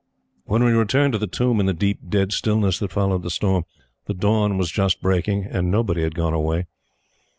When 0.45 0.63
we 0.63 0.71
returned 0.71 1.13
to 1.13 1.19
the 1.19 1.27
tomb 1.27 1.59
in 1.59 1.67
the 1.67 1.75
deep, 1.75 1.99
dead 2.09 2.31
stillness 2.33 2.79
that 2.79 2.91
followed 2.91 3.21
the 3.21 3.29
storm, 3.29 3.65
the 4.07 4.15
dawn 4.15 4.57
was 4.57 4.71
just 4.71 4.99
breaking 4.99 5.43
and 5.45 5.69
nobody 5.69 6.01
had 6.01 6.15
gone 6.15 6.33
away. 6.33 6.65